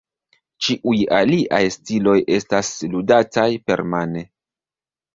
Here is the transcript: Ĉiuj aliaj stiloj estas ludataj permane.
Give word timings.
Ĉiuj 0.67 0.97
aliaj 1.17 1.61
stiloj 1.77 2.17
estas 2.39 2.75
ludataj 2.97 3.49
permane. 3.71 4.29